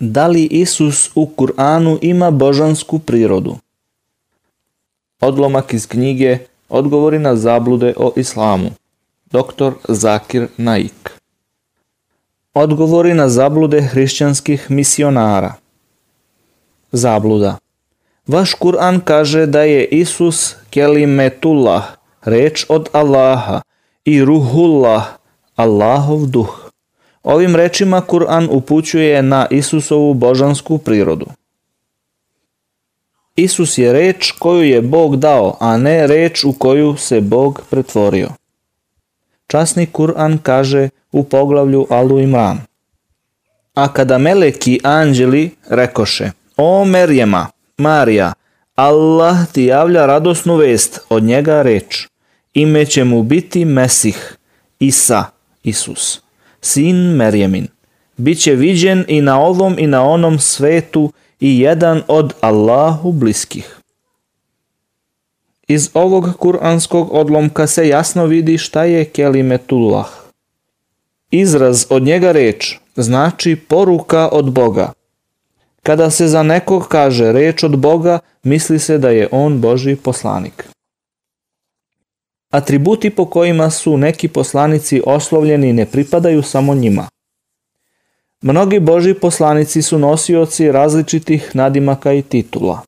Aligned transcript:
Da 0.00 0.26
li 0.26 0.44
Isus 0.44 1.10
u 1.14 1.26
Kur'anu 1.36 1.98
ima 2.02 2.30
božansku 2.30 2.98
prirodu? 2.98 3.56
Odlomak 5.20 5.72
iz 5.72 5.86
knjige 5.86 6.38
Odgovori 6.70 7.18
na 7.18 7.36
zablude 7.36 7.94
o 7.96 8.12
islamu. 8.16 8.70
Dr. 9.30 9.72
Zakir 9.88 10.46
Naik. 10.56 11.10
Odgovori 12.54 13.14
na 13.14 13.28
zablude 13.28 13.80
hrišćanskih 13.80 14.70
misionara. 14.70 15.54
Zabluda. 16.92 17.58
Vaš 18.26 18.54
Kur'an 18.54 19.00
kaže 19.04 19.46
da 19.46 19.62
je 19.62 19.84
Isus 19.84 20.56
kelimetullah, 20.70 21.84
reč 22.24 22.66
od 22.68 22.88
Allaha, 22.92 23.60
i 24.04 24.24
ruhullah, 24.24 25.04
Allahov 25.56 26.26
duh. 26.26 26.69
Ovim 27.22 27.56
rečima 27.56 28.00
Kur'an 28.00 28.48
upućuje 28.50 29.22
na 29.22 29.46
Isusovu 29.50 30.14
božansku 30.14 30.78
prirodu. 30.78 31.26
Isus 33.36 33.78
je 33.78 33.92
reč 33.92 34.32
koju 34.38 34.62
je 34.62 34.82
Bog 34.82 35.16
dao, 35.16 35.56
a 35.60 35.76
ne 35.76 36.06
reč 36.06 36.44
u 36.44 36.52
koju 36.52 36.96
se 36.96 37.20
Bog 37.20 37.62
pretvorio. 37.70 38.28
Časni 39.46 39.86
Kur'an 39.86 40.38
kaže 40.42 40.88
u 41.12 41.24
poglavlju 41.24 41.86
Alu 41.90 42.18
Imran. 42.18 42.58
A 43.74 43.92
kada 43.92 44.18
meleki 44.18 44.80
anđeli 44.82 45.50
rekoše, 45.68 46.30
o 46.56 46.84
Merjema, 46.84 47.46
Marija, 47.78 48.32
Allah 48.74 49.52
ti 49.52 49.64
javlja 49.64 50.06
radosnu 50.06 50.56
vest, 50.56 51.00
od 51.08 51.22
njega 51.22 51.62
reč, 51.62 52.08
ime 52.54 52.86
će 52.86 53.04
mu 53.04 53.22
biti 53.22 53.64
Mesih, 53.64 54.36
Isa, 54.78 55.24
Isus 55.62 56.29
sin 56.60 56.96
Merjemin. 56.96 57.66
Biće 58.16 58.54
viđen 58.54 59.04
i 59.08 59.20
na 59.20 59.40
ovom 59.40 59.76
i 59.78 59.86
na 59.86 60.04
onom 60.04 60.38
svetu 60.38 61.12
i 61.40 61.60
jedan 61.60 62.02
od 62.08 62.32
Allahu 62.40 63.12
bliskih. 63.12 63.80
Iz 65.68 65.90
ovog 65.94 66.36
kuranskog 66.38 67.08
odlomka 67.12 67.66
se 67.66 67.88
jasno 67.88 68.26
vidi 68.26 68.58
šta 68.58 68.84
je 68.84 69.04
kelimetullah. 69.04 70.08
Izraz 71.30 71.86
od 71.90 72.02
njega 72.02 72.32
reč 72.32 72.78
znači 72.96 73.56
poruka 73.56 74.28
od 74.32 74.52
Boga. 74.52 74.92
Kada 75.82 76.10
se 76.10 76.28
za 76.28 76.42
nekog 76.42 76.88
kaže 76.88 77.32
reč 77.32 77.62
od 77.64 77.78
Boga, 77.78 78.18
misli 78.42 78.78
se 78.78 78.98
da 78.98 79.10
je 79.10 79.28
on 79.30 79.60
Boži 79.60 79.96
poslanik. 79.96 80.68
Atributi 82.50 83.10
po 83.10 83.24
kojima 83.24 83.70
su 83.70 83.96
neki 83.96 84.28
poslanici 84.28 85.02
oslovljeni 85.06 85.72
ne 85.72 85.86
pripadaju 85.86 86.42
samo 86.42 86.74
njima. 86.74 87.08
Mnogi 88.42 88.80
Boži 88.80 89.14
poslanici 89.14 89.82
su 89.82 89.98
nosioci 89.98 90.72
različitih 90.72 91.50
nadimaka 91.54 92.12
i 92.12 92.22
titula. 92.22 92.80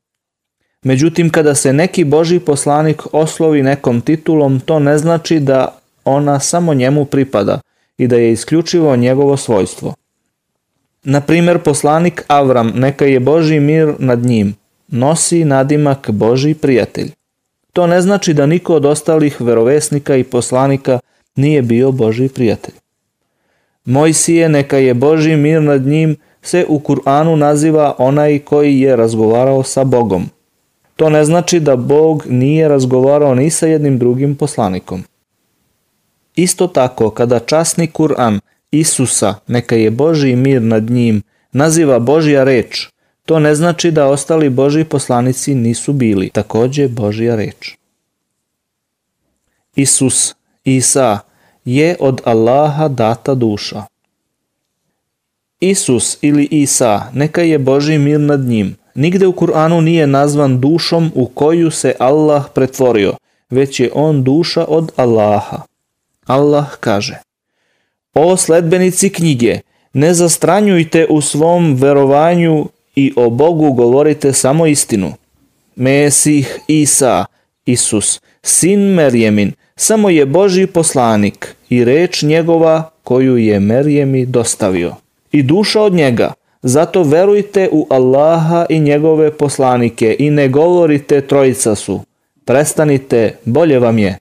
Međutim, 0.83 1.31
kada 1.31 1.55
se 1.55 1.73
neki 1.73 2.05
Boži 2.05 2.41
poslanik 2.41 3.03
oslovi 3.13 3.63
nekom 3.63 4.01
titulom, 4.01 4.61
to 4.61 4.79
ne 4.79 4.99
znači 4.99 5.41
da 5.41 5.79
ona 6.05 6.41
samo 6.41 6.75
njemu 6.75 7.05
pripada 7.05 7.61
i 7.99 8.07
da 8.07 8.17
je 8.17 8.33
isključivo 8.33 8.97
njegovo 8.97 9.37
svojstvo. 9.37 9.95
Na 11.03 11.21
primer, 11.21 11.59
poslanik 11.59 12.25
Avram, 12.27 12.73
neka 12.75 13.05
je 13.05 13.21
Boži 13.21 13.61
mir 13.61 13.95
nad 13.99 14.19
njim, 14.19 14.55
nosi 14.89 15.45
nadimak 15.45 16.11
Boži 16.11 16.55
prijatelj. 16.55 17.11
To 17.73 17.87
ne 17.87 18.01
znači 18.01 18.35
da 18.35 18.47
niko 18.47 18.75
od 18.75 18.85
ostalih 18.85 19.41
verovesnika 19.41 20.17
i 20.17 20.25
poslanika 20.25 20.99
nije 21.37 21.63
bio 21.63 21.93
Boži 21.93 22.29
prijatelj. 22.29 22.75
Mojsije, 23.85 24.49
neka 24.49 24.77
je 24.77 24.95
Boži 24.95 25.37
mir 25.37 25.63
nad 25.63 25.87
njim, 25.87 26.17
se 26.43 26.67
u 26.69 26.79
Kur'anu 26.79 27.37
naziva 27.37 27.95
onaj 27.99 28.39
koji 28.39 28.81
je 28.81 28.97
razgovarao 28.97 29.63
sa 29.63 29.85
Bogom. 29.85 30.31
To 30.97 31.11
ne 31.11 31.25
znači 31.25 31.61
da 31.61 31.77
Bog 31.77 32.25
nije 32.29 32.69
razgovarao 32.69 33.35
ni 33.35 33.51
sa 33.51 33.67
jednim 33.67 33.99
drugim 33.99 34.37
poslanikom. 34.37 35.05
Isto 36.35 36.67
tako, 36.67 37.11
kada 37.11 37.39
časni 37.39 37.89
Kur'an 37.93 38.41
Isusa, 38.71 39.35
neka 39.47 39.77
je 39.77 39.91
Boži 39.91 40.37
mir 40.37 40.63
nad 40.63 40.91
njim, 40.91 41.23
naziva 41.53 41.99
Božja 41.99 42.45
reč, 42.45 42.89
To 43.33 43.39
ne 43.39 43.55
znači 43.55 43.91
da 43.91 44.07
ostali 44.07 44.51
Boži 44.51 44.85
poslanici 44.85 45.55
nisu 45.55 45.93
bili 45.93 46.31
takođe 46.31 46.89
Božja 46.89 47.37
reč. 47.37 47.77
Isus, 49.77 50.35
Isa, 50.65 51.19
je 51.65 51.97
od 52.01 52.21
Allaha 52.25 52.89
data 52.89 53.35
duša. 53.35 53.83
Isus 55.61 56.19
ili 56.21 56.49
Isa, 56.51 57.11
neka 57.15 57.43
je 57.43 57.59
Boži 57.59 57.99
mir 57.99 58.21
nad 58.21 58.41
njim, 58.41 58.77
nigde 58.95 59.27
u 59.27 59.33
Kur'anu 59.33 59.81
nije 59.81 60.07
nazvan 60.07 60.61
dušom 60.61 61.13
u 61.15 61.27
koju 61.27 61.71
se 61.71 61.95
Allah 61.99 62.45
pretvorio, 62.55 63.15
već 63.51 63.81
je 63.81 63.91
on 63.95 64.23
duša 64.23 64.65
od 64.69 64.93
Allaha. 64.97 65.61
Allah 66.27 66.77
kaže 66.81 67.21
O 68.15 68.37
sledbenici 68.37 69.11
knjige, 69.11 69.61
ne 69.93 70.15
zastranjujte 70.15 71.07
u 71.11 71.21
svom 71.21 71.75
verovanju 71.75 72.69
i 72.95 73.13
o 73.17 73.31
Bogu 73.31 73.73
govorite 73.73 74.33
samo 74.33 74.67
istinu. 74.67 75.13
Mesih 75.77 76.59
Isa, 76.69 77.25
Isus, 77.67 78.21
sin 78.43 78.81
Merjemin, 78.81 79.53
samo 79.77 80.11
je 80.11 80.27
Boži 80.27 80.67
poslanik 80.67 81.57
i 81.69 81.85
reč 81.85 82.23
njegova 82.23 82.91
koju 83.05 83.37
je 83.37 83.61
Merjemi 83.61 84.27
dostavio. 84.27 84.95
I 85.33 85.43
duša 85.43 85.83
od 85.83 85.93
njega, 85.93 86.33
zato 86.63 87.03
verujte 87.03 87.69
u 87.73 87.87
Allaha 87.91 88.67
i 88.69 88.81
njegove 88.81 89.31
poslanike 89.37 90.17
i 90.19 90.31
ne 90.31 90.49
govorite 90.49 91.21
trojica 91.21 91.75
su. 91.75 92.01
Prestanite, 92.45 93.37
bolje 93.45 93.79
vam 93.79 93.99
je. 93.99 94.19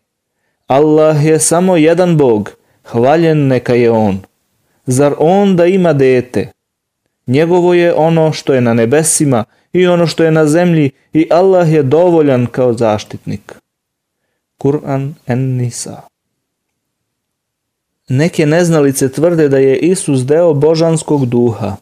Allah 0.67 1.25
je 1.25 1.39
samo 1.39 1.77
jedan 1.77 2.17
Bog, 2.17 2.51
hvaljen 2.83 3.47
neka 3.47 3.73
je 3.73 3.91
On. 3.91 4.19
Zar 4.85 5.13
On 5.19 5.55
da 5.55 5.65
ima 5.65 5.93
dete? 5.93 6.51
Njegovo 7.31 7.73
je 7.73 7.93
ono 7.93 8.31
što 8.33 8.53
je 8.53 8.61
na 8.61 8.73
nebesima 8.73 9.43
i 9.73 9.87
ono 9.87 10.07
što 10.07 10.23
je 10.23 10.31
na 10.31 10.47
zemlji 10.47 10.91
i 11.13 11.27
Allah 11.31 11.73
je 11.73 11.83
dovoljan 11.83 12.45
kao 12.45 12.73
zaštitnik. 12.73 13.55
Kur'an 14.57 15.13
en 15.27 15.39
Nisa 15.39 16.01
Neke 18.09 18.45
neznalice 18.45 19.11
tvrde 19.11 19.49
da 19.49 19.57
je 19.57 19.77
Isus 19.77 20.25
deo 20.25 20.53
božanskog 20.53 21.25
duha. 21.25 21.75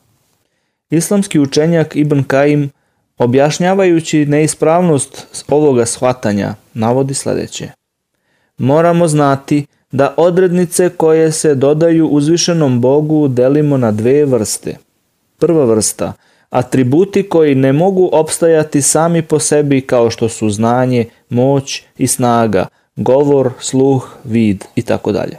Islamski 0.90 1.40
učenjak 1.40 1.96
Ibn 1.96 2.24
Kaim, 2.24 2.70
objašnjavajući 3.18 4.26
neispravnost 4.26 5.44
ovoga 5.48 5.86
shvatanja, 5.86 6.56
navodi 6.74 7.14
sledeće. 7.14 7.72
Moramo 8.58 9.08
znati 9.08 9.66
da 9.92 10.14
odrednice 10.18 10.90
koje 10.90 11.32
se 11.32 11.56
dodaju 11.56 12.08
uzvišenom 12.08 12.82
Bogu 12.82 13.28
delimo 13.28 13.78
na 13.78 13.92
dve 13.92 14.26
vrste– 14.26 14.78
Prva 15.40 15.66
vrsta, 15.66 16.14
atributi 16.50 17.30
koji 17.30 17.56
ne 17.56 17.74
mogu 17.74 18.10
opstajati 18.14 18.82
sami 18.82 19.22
po 19.22 19.40
sebi 19.40 19.82
kao 19.82 20.10
što 20.10 20.30
su 20.30 20.50
znanje, 20.50 21.06
moć 21.30 21.82
i 21.98 22.08
snaga, 22.08 22.68
govor, 22.96 23.52
sluh, 23.60 24.10
vid 24.24 24.66
i 24.76 24.82
tako 24.82 25.12
dalje. 25.12 25.38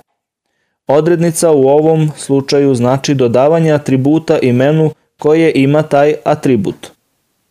Odrednica 0.87 1.51
u 1.51 1.69
ovom 1.69 2.11
slučaju 2.17 2.75
znači 2.75 3.15
dodavanje 3.15 3.73
atributa 3.73 4.39
imenu 4.39 4.91
koje 5.19 5.53
ima 5.55 5.83
taj 5.83 6.15
atribut. 6.25 6.91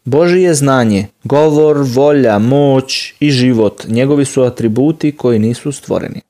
Božije 0.06 0.54
znanje, 0.54 1.08
govor, 1.24 1.78
volja, 1.96 2.40
moć 2.40 3.14
i 3.20 3.32
život, 3.32 3.86
njegovi 3.88 4.26
su 4.26 4.42
atributi 4.42 5.12
koji 5.12 5.40
nisu 5.40 5.72
stvoreni. 5.72 6.22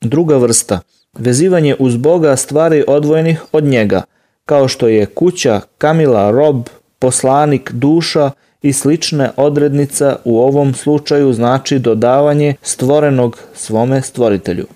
Druga 0.00 0.36
vrsta, 0.36 0.80
vezivanje 1.18 1.76
uz 1.78 1.96
Boga 1.96 2.36
stvari 2.36 2.84
odvojenih 2.86 3.42
od 3.52 3.64
njega, 3.64 4.02
kao 4.44 4.68
što 4.68 4.88
je 4.88 5.06
kuća, 5.06 5.60
kamila, 5.78 6.30
rob, 6.30 6.66
poslanik, 6.98 7.72
duša 7.72 8.30
i 8.62 8.72
slične 8.72 9.30
odrednica 9.36 10.16
u 10.24 10.40
ovom 10.40 10.74
slučaju 10.74 11.32
znači 11.32 11.78
dodavanje 11.78 12.54
stvorenog 12.62 13.38
svome 13.54 14.02
stvoritelju. 14.02 14.66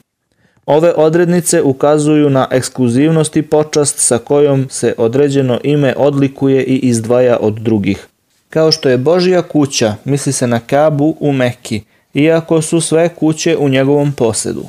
Ove 0.66 0.92
odrednice 0.96 1.62
ukazuju 1.62 2.30
na 2.30 2.48
ekskluzivnost 2.50 3.36
i 3.36 3.42
počast 3.42 3.98
sa 3.98 4.18
kojom 4.18 4.68
se 4.70 4.94
određeno 4.98 5.60
ime 5.62 5.94
odlikuje 5.96 6.64
i 6.64 6.76
izdvaja 6.76 7.36
od 7.40 7.54
drugih. 7.54 8.06
Kao 8.50 8.72
što 8.72 8.88
je 8.88 8.98
Božja 8.98 9.42
kuća, 9.42 9.94
misli 10.04 10.32
se 10.32 10.46
na 10.46 10.60
Kabu 10.60 11.16
u 11.20 11.32
Mekki, 11.32 11.82
iako 12.14 12.62
su 12.62 12.80
sve 12.80 13.08
kuće 13.08 13.56
u 13.56 13.68
njegovom 13.68 14.12
posedu. 14.12 14.64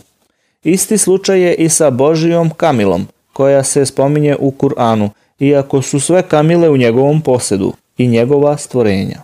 Isti 0.67 0.97
slučaj 0.97 1.41
je 1.41 1.55
i 1.55 1.69
sa 1.69 1.89
Božijom 1.89 2.49
kamilom, 2.49 3.07
koja 3.33 3.63
se 3.63 3.85
spominje 3.85 4.35
u 4.39 4.51
Kur'anu, 4.51 5.09
iako 5.39 5.81
su 5.81 5.99
sve 5.99 6.21
kamile 6.21 6.69
u 6.69 6.77
njegovom 6.77 7.21
posedu 7.21 7.73
i 7.97 8.07
njegova 8.07 8.57
stvorenja. 8.57 9.21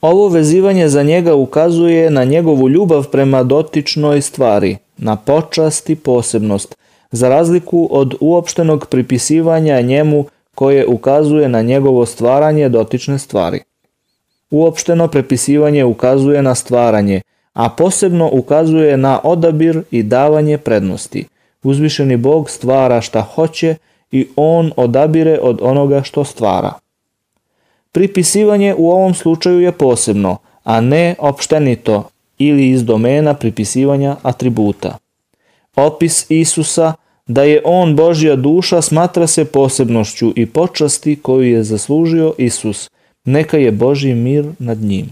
Ovo 0.00 0.28
vezivanje 0.28 0.88
za 0.88 1.02
njega 1.02 1.34
ukazuje 1.34 2.10
na 2.10 2.24
njegovu 2.24 2.68
ljubav 2.68 3.06
prema 3.10 3.42
dotičnoj 3.42 4.22
stvari, 4.22 4.76
na 4.96 5.16
počast 5.16 5.90
i 5.90 5.96
posebnost, 5.96 6.76
za 7.10 7.28
razliku 7.28 7.88
od 7.90 8.14
uopštenog 8.20 8.86
pripisivanja 8.86 9.80
njemu 9.80 10.24
koje 10.54 10.86
ukazuje 10.86 11.48
na 11.48 11.62
njegovo 11.62 12.06
stvaranje 12.06 12.68
dotične 12.68 13.18
stvari. 13.18 13.60
Uopšteno 14.50 15.08
prepisivanje 15.08 15.84
ukazuje 15.84 16.42
na 16.42 16.54
stvaranje, 16.54 17.20
a 17.56 17.68
posebno 17.68 18.28
ukazuje 18.32 18.96
na 18.96 19.20
odabir 19.24 19.82
i 19.90 20.02
davanje 20.02 20.58
prednosti. 20.58 21.24
Uzvišeni 21.62 22.16
Bog 22.16 22.50
stvara 22.50 23.00
šta 23.00 23.20
hoće 23.20 23.74
i 24.10 24.26
on 24.36 24.72
odabire 24.76 25.38
od 25.42 25.58
onoga 25.62 26.02
što 26.02 26.24
stvara. 26.24 26.72
Pripisivanje 27.92 28.74
u 28.78 28.90
ovom 28.90 29.14
slučaju 29.14 29.60
je 29.60 29.72
posebno, 29.72 30.36
a 30.64 30.80
ne 30.80 31.14
opštenito 31.18 32.08
ili 32.38 32.70
iz 32.70 32.84
domena 32.84 33.34
pripisivanja 33.34 34.16
atributa. 34.22 34.98
Opis 35.76 36.26
Isusa 36.28 36.92
da 37.26 37.42
je 37.42 37.62
on 37.64 37.96
Božja 37.96 38.36
duša 38.36 38.82
smatra 38.82 39.26
se 39.26 39.44
posebnošću 39.44 40.32
i 40.36 40.46
počasti 40.46 41.16
koju 41.22 41.42
je 41.42 41.62
zaslužio 41.62 42.34
Isus, 42.38 42.90
neka 43.24 43.56
je 43.56 43.72
Božji 43.72 44.14
mir 44.14 44.46
nad 44.58 44.78
njim. 44.78 45.10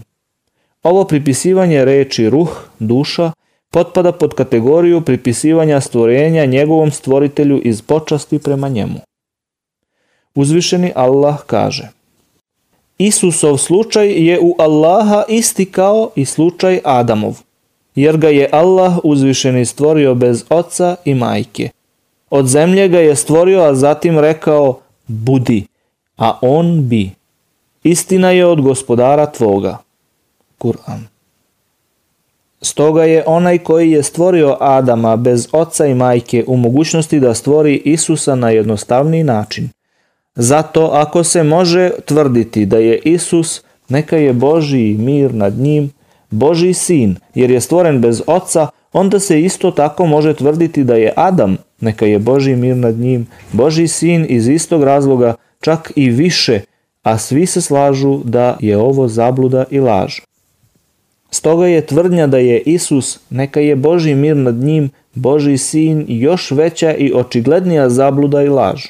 Ovo 0.85 1.03
pripisivanje 1.03 1.85
reči 1.85 2.29
ruh, 2.29 2.49
duša, 2.79 3.31
potpada 3.71 4.11
pod 4.11 4.33
kategoriju 4.33 5.01
pripisivanja 5.01 5.81
stvorenja 5.81 6.45
njegovom 6.45 6.91
stvoritelju 6.91 7.61
iz 7.63 7.81
počasti 7.81 8.39
prema 8.39 8.69
njemu. 8.69 8.99
Uzvišeni 10.35 10.91
Allah 10.95 11.41
kaže 11.45 11.89
Isusov 12.97 13.57
slučaj 13.57 14.11
je 14.11 14.39
u 14.41 14.55
Allaha 14.59 15.23
isti 15.29 15.65
kao 15.65 16.09
i 16.15 16.25
slučaj 16.25 16.79
Adamov, 16.83 17.41
jer 17.95 18.17
ga 18.17 18.29
je 18.29 18.49
Allah 18.51 18.99
uzvišeni 19.03 19.65
stvorio 19.65 20.15
bez 20.15 20.45
oca 20.49 20.95
i 21.05 21.13
majke. 21.13 21.69
Od 22.29 22.47
zemlje 22.47 22.87
ga 22.87 22.99
je 22.99 23.15
stvorio, 23.15 23.61
a 23.61 23.75
zatim 23.75 24.19
rekao 24.19 24.79
budi, 25.07 25.65
a 26.17 26.39
on 26.41 26.87
bi. 26.87 27.09
Istina 27.83 28.31
je 28.31 28.45
od 28.45 28.61
gospodara 28.61 29.25
tvoga. 29.25 29.84
Kur'an. 30.57 31.07
Stoga 32.61 33.03
je 33.03 33.23
onaj 33.27 33.57
koji 33.57 33.91
je 33.91 34.03
stvorio 34.03 34.57
Adama 34.59 35.15
bez 35.15 35.47
oca 35.51 35.85
i 35.85 35.93
majke 35.93 36.43
u 36.47 36.57
mogućnosti 36.57 37.19
da 37.19 37.33
stvori 37.33 37.81
Isusa 37.85 38.35
na 38.35 38.49
jednostavniji 38.49 39.23
način. 39.23 39.69
Zato 40.35 40.89
ako 40.93 41.23
se 41.23 41.43
može 41.43 41.89
tvrditi 42.05 42.65
da 42.65 42.77
je 42.77 42.99
Isus, 42.99 43.61
neka 43.89 44.17
je 44.17 44.33
Božiji 44.33 44.97
mir 44.97 45.33
nad 45.33 45.57
njim, 45.57 45.91
Božiji 46.29 46.73
sin, 46.73 47.15
jer 47.35 47.51
je 47.51 47.61
stvoren 47.61 48.01
bez 48.01 48.21
oca, 48.27 48.67
onda 48.93 49.19
se 49.19 49.41
isto 49.41 49.71
tako 49.71 50.05
može 50.05 50.33
tvrditi 50.33 50.83
da 50.83 50.95
je 50.95 51.13
Adam, 51.15 51.57
neka 51.81 52.05
je 52.05 52.19
Božji 52.19 52.55
mir 52.55 52.75
nad 52.75 52.95
njim, 52.95 53.27
Božji 53.51 53.87
sin 53.87 54.25
iz 54.29 54.47
istog 54.47 54.83
razloga, 54.83 55.35
čak 55.61 55.91
i 55.95 56.09
više, 56.09 56.61
a 57.03 57.17
svi 57.17 57.45
se 57.45 57.61
slažu 57.61 58.21
da 58.23 58.57
je 58.59 58.77
ovo 58.77 59.07
zabluda 59.07 59.65
i 59.71 59.79
laž. 59.79 60.19
Stoga 61.35 61.67
je 61.67 61.81
tvrdnja 61.85 62.27
da 62.27 62.37
je 62.37 62.59
Isus, 62.59 63.19
neka 63.29 63.59
je 63.59 63.75
Boži 63.75 64.15
mir 64.15 64.35
nad 64.35 64.55
njim, 64.55 64.89
Boži 65.13 65.57
sin, 65.57 66.05
još 66.07 66.51
veća 66.51 66.93
i 66.93 67.11
očiglednija 67.13 67.89
zabluda 67.89 68.43
i 68.43 68.49
laž. 68.49 68.85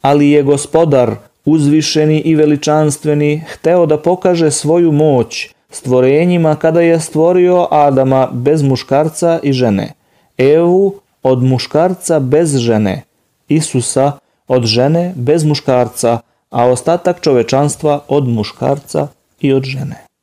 Ali 0.00 0.30
je 0.30 0.42
gospodar, 0.42 1.14
uzvišeni 1.44 2.20
i 2.20 2.34
veličanstveni, 2.34 3.42
hteo 3.48 3.86
da 3.86 3.98
pokaže 3.98 4.50
svoju 4.50 4.92
moć 4.92 5.48
stvorenjima 5.70 6.56
kada 6.56 6.80
je 6.80 7.00
stvorio 7.00 7.66
Adama 7.70 8.28
bez 8.32 8.62
muškarca 8.62 9.40
i 9.42 9.52
žene, 9.52 9.92
Evu 10.38 10.94
od 11.22 11.42
muškarca 11.42 12.20
bez 12.20 12.56
žene, 12.56 13.02
Isusa 13.48 14.12
od 14.48 14.64
žene 14.64 15.12
bez 15.16 15.44
muškarca, 15.44 16.18
a 16.50 16.66
ostatak 16.66 17.20
čovečanstva 17.20 18.00
od 18.08 18.28
muškarca 18.28 19.08
i 19.40 19.52
od 19.52 19.64
žene. 19.64 20.13